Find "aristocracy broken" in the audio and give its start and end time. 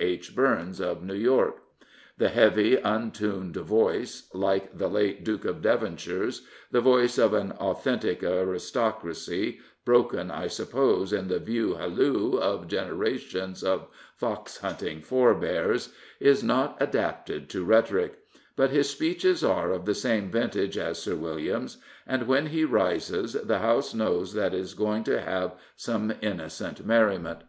8.24-10.32